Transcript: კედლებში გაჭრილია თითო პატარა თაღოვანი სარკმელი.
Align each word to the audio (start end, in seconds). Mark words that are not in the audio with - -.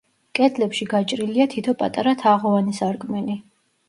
კედლებში 0.37 0.85
გაჭრილია 0.93 1.45
თითო 1.51 1.75
პატარა 1.81 2.13
თაღოვანი 2.23 2.73
სარკმელი. 2.79 3.37